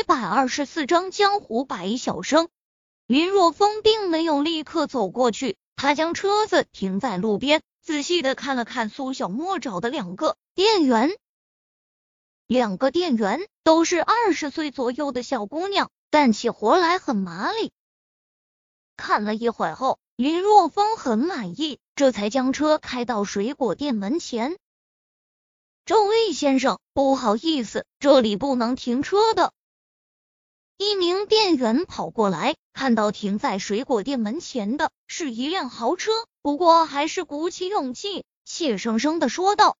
[0.00, 2.48] 一百二十四章江湖百晓生。
[3.06, 11.10] 林若风并没有立刻走过去，他将车子停在路边，仔细的看了看苏小莫找的两个店员。
[12.46, 17.70] 两个店员都是二十岁左右的小姑娘，干起活来很麻利。
[18.96, 24.56] 看了一会后，林若风很满意，这才将车开到水果店门前。
[25.84, 29.52] 这位先生，不好意思，这里不能停车的。
[30.82, 36.10] 一名店员跑过来，看到停在水果店门前的是一辆豪车，
[36.40, 39.76] 不过还是鼓起勇气，怯生生的说道：“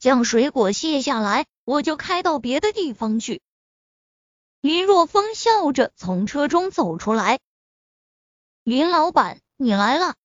[0.00, 3.40] 将水果卸下来，我就开到别的地方去。”
[4.60, 7.38] 林若风笑着从车中走出来
[8.64, 10.16] ：“林老板，你来了。”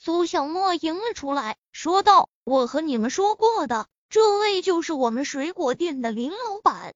[0.00, 2.28] 苏小沫迎了出来，说道。
[2.44, 6.94] 我和你们说过的，这位就是我们水果店的林老板。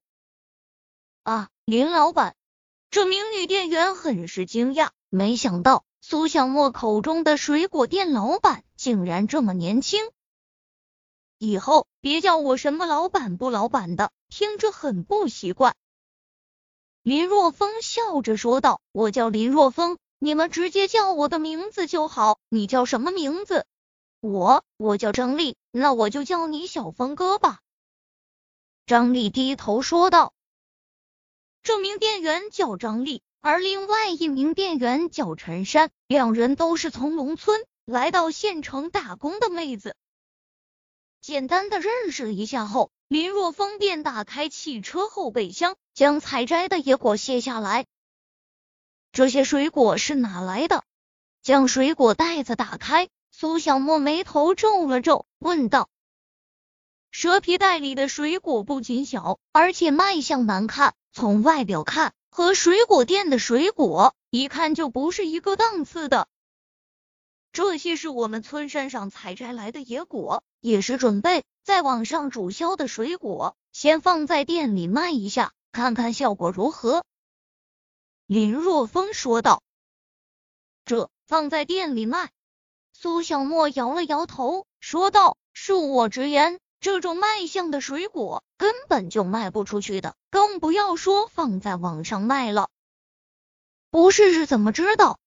[1.25, 2.35] 啊，林老板！
[2.91, 10.11] 这名女店员很是惊讶，没想到苏小沫口中的水果店老板竟然这么年轻。
[11.39, 15.75] 以后别叫我什么老板不老板的，听着很不习惯。
[17.01, 22.37] 林若风笑着说道：“我叫林若风，你们直接叫我的名字就好。
[22.49, 23.65] 你叫什么名字？”
[24.21, 27.61] 我我叫张丽，那我就叫你小峰哥吧。
[28.85, 30.34] 张丽低头说道。
[31.65, 39.95] 这名店员叫张丽，而另外一名店员叫陈山，两人都是从农村来到县城打工的妹子。
[41.21, 47.87] 简单的认识了一下后，林若风便打开汽车后备箱，将采摘的野果卸下来。
[49.11, 50.83] 这些水果是哪来的？
[51.41, 53.09] 将水果袋子打开。
[53.31, 55.89] 苏小沫眉头皱了皱，问道
[57.17, 60.93] ：“蛇皮袋里的水果不仅小，而且卖相难看。
[61.13, 66.27] 从外表看，和水果店的水果一看就不是一个档次的。
[67.53, 77.05] 这些是我们村山上采摘来的野果，也是准备在网上主销的水果，先放在店里卖一下，看看效果如何。”
[78.27, 79.63] 林若风说道
[80.83, 82.29] ：“这放在店里卖？”
[82.91, 92.69] 苏小沫摇了摇头，说道：“恕我直言，这种卖相的水果根本就卖不出去的，更不要说放在网上卖了。
[93.89, 95.17] 不试试怎么知道？”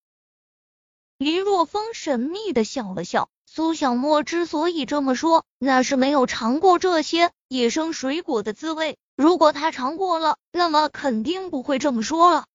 [1.18, 3.28] 林若风神秘的笑了笑。
[3.44, 8.96] 苏小沫之所以这么说，那是没有尝过这些野生水果的滋味。
[9.16, 12.46] 如果他尝过了，那么肯定不会这么说了。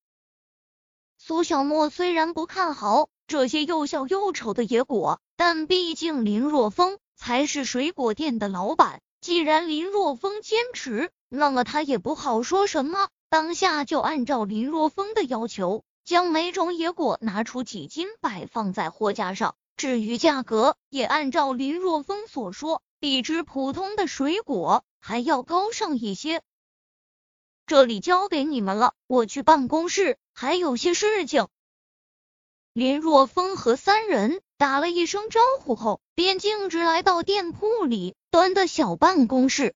[1.17, 3.09] 苏小沫虽然不看好。
[3.27, 9.01] 这些又小又丑的野果，但毕竟林若风才是水果店的老板。
[9.21, 13.07] 既然林若风坚持，那么他也不好说什么。
[13.29, 19.55] 当下就按照林若风的要求，将每种野果拿出几斤摆放在货架上。
[19.75, 26.41] 至于价格，也按照林若风所说，比之普通的水果还要高上一些。
[27.65, 31.47] 这里交给你们了，我去办公室还有些事情。
[32.73, 39.75] 林若风和三人打了一声招呼后，便径直来到店铺里端的小办公室。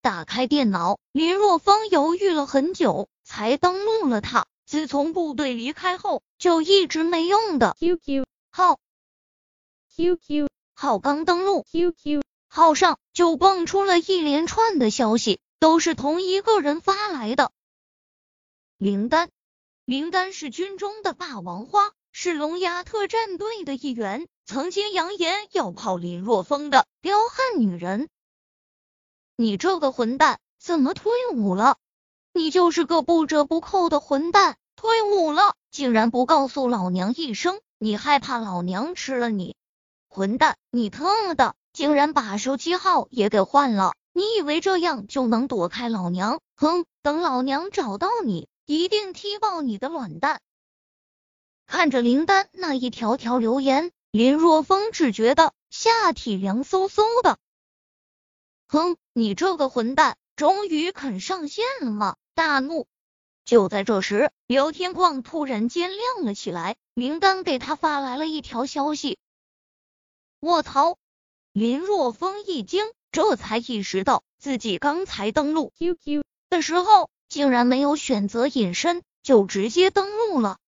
[0.00, 8.78] 打开电脑，林若风犹豫了很久，才登录了他自从部队离开后就一直没用的 QQ 号。
[9.96, 17.50] QQ 号刚登录，QQ 号上就蹦出了一连串的消息，都是同一个人发来的。
[18.78, 19.28] 林丹。
[19.86, 28.08] 林丹是军中的霸王花，是龙牙特战队的一员，曾经扬言要泡林若风的彪悍女人。
[29.36, 31.76] 你这个混蛋，怎么退伍了？
[32.32, 39.54] 你就是个不折不扣的混蛋，退伍了竟然不告诉老娘一声，你害怕老娘吃了你？
[40.08, 43.92] 混蛋，你他妈的竟然把手机号也给换了！
[44.14, 46.40] 你以为这样就能躲开老娘？
[46.56, 48.48] 哼，等老娘找到你！
[48.66, 50.40] 一定踢爆你的卵蛋！
[51.66, 57.38] 看着林丹那一条条留言，林若风只觉得下体凉飕飕的。
[58.68, 62.16] 哼，你这个混蛋，终于肯上线了吗？
[62.34, 62.86] 大怒！
[63.44, 69.18] 就在这时，刘天矿突然间亮了起来，林丹给他发来了一条消息。
[70.40, 70.96] 卧槽！
[71.52, 77.10] 林若风一惊，这才意识到自己刚才登录 QQ 的时候。
[77.34, 80.58] 竟然没有选择隐身，就直接登录了，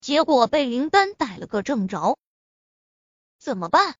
[0.00, 2.16] 结果被林丹逮了个正着。
[3.38, 3.96] 怎么办？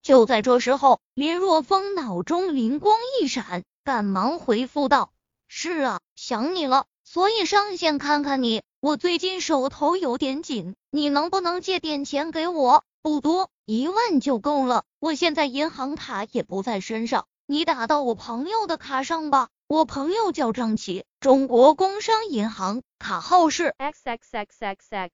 [0.00, 5.12] 就在这时候，林若风脑中灵光一闪，赶忙回复道
[5.48, 8.62] ：“是啊，想你了，所以上线看看你。
[8.80, 12.84] 我最近手头有点紧，你能不能借点钱给我？
[13.02, 14.84] 不多，一万就够了。
[14.98, 19.50] 我现在银行卡也不在身上，你打到我朋友的卡上吧。
[19.68, 25.10] 我朋友叫张琪，中国工商银行，卡号是 xxxxx。”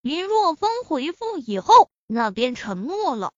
[0.00, 3.32] 林若风回复以后，那边沉默了。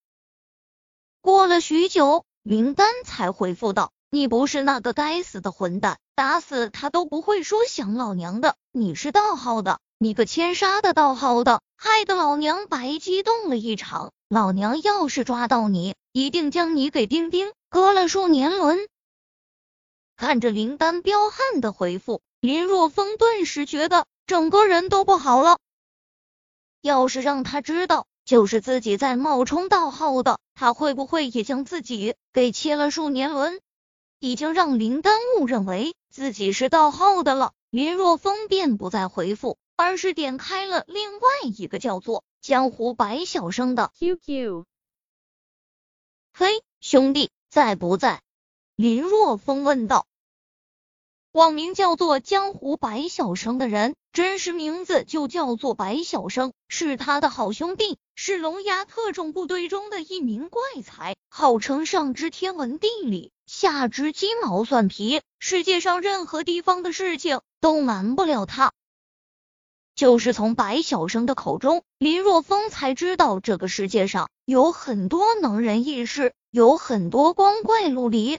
[1.21, 8.55] 过了许久，林丹才回复道：“你不是那个该死的混蛋，打死他都不会说想老娘的。
[8.71, 14.13] 你是盗号的，你个千杀的盗号的，害得老娘白激动了一场。
[14.29, 18.79] 老娘要是抓到你，一定将你给钉钉，割了数年轮。”
[20.17, 25.59] 看着林丹彪悍的回复，林若风顿时觉得整个人都不好了。
[26.81, 33.61] 要是让他知道就是自己在冒充盗号的，他会不会也将自己给切了数年轮？
[34.19, 44.65] 已经让林丹误认为自己是盗号的了，林若风便不再回复，而是点开了另外一个叫做江湖白晓生的 QQ。
[46.33, 48.23] 嘿，兄弟，在不在？
[48.77, 50.07] 林若风问道。
[51.33, 68.73] 网名叫做江湖白小生的人，真实名字就叫做白小生，是他的好兄弟，是龙牙特种部队中的一名怪才，号称上知天文地理，下知鸡毛蒜皮，世界上任何地方的事情都瞒不了他。
[69.95, 78.39] 就是从白小生的口中，林若风才知道这个世界上有很多能人异士，有很多光怪陆离。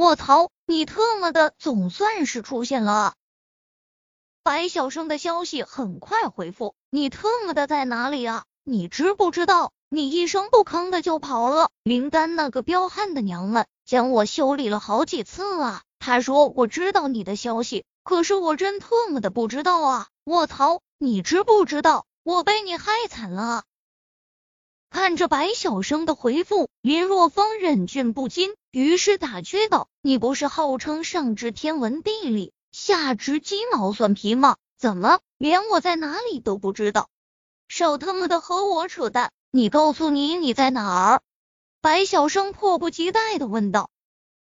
[0.00, 0.50] 卧槽！
[0.64, 3.12] 你特么的总算是出现了！
[4.42, 8.44] 白小生的消息很快回复：“你特么的在哪里啊？
[8.64, 9.74] 你知不知道？
[9.90, 15.82] 你一声不吭的就跑了，林丹那个彪悍的娘们将我修理了好几次啊！
[15.98, 20.08] 他说我知道你的消息，可是我真特么的不知道啊！
[20.24, 20.80] 卧槽！
[20.96, 23.64] 你知不知道我被你害惨了？”
[24.88, 34.58] 看着白小生的回复，林若风忍俊不禁，于是打趣道：“你不是号称上知天文地理，下知鸡毛蒜皮吗？
[34.76, 37.08] 怎么连我在哪里都不知道？
[37.66, 39.32] 少他妈的和我扯淡！
[39.50, 41.22] 你告诉你你在哪儿？”
[41.82, 43.90] 白小生迫不及待的问道。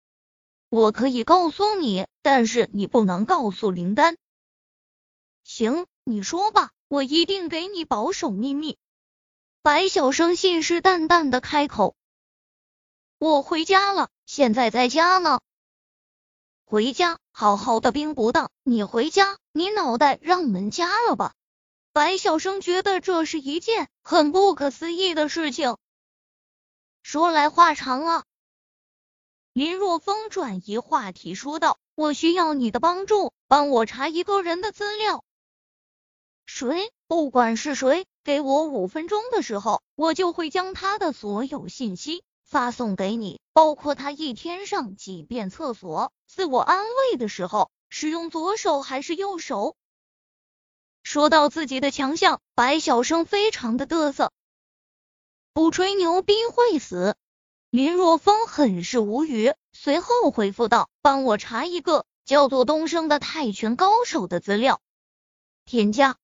[0.70, 4.18] “我可以告诉你，但是你不能告诉林丹。
[5.46, 8.80] ”“行，你说吧，我一定给你保守秘密。”
[9.62, 11.96] 白小生信誓旦旦的开口
[13.26, 15.40] ：“我回家了，现在在家呢。
[16.64, 21.34] 回家，好好的兵不当，你回家，你脑袋让门夹了吧？”
[21.92, 25.76] 白小生觉得这是一件很不可思议的事情。
[27.02, 28.26] 说来话长了，
[29.54, 35.24] 林若风转移话题说道：“我需要你的帮助，帮我查一个人的资料。
[36.46, 36.92] 谁？
[37.08, 49.76] 不管是谁。”给我五分钟的时候，我就会将他的所有信息发送给你，包括他一天上几遍厕所，自我安慰的时候使用左手还是右手。
[51.04, 54.32] 说到自己的强项，白小生非常的嘚瑟，
[55.54, 57.16] 不吹牛逼会死。
[57.72, 64.82] 林若风很是无语，随后回复道：“帮我查一个叫做东升的泰拳高手的资料。”
[65.66, 66.16] 添加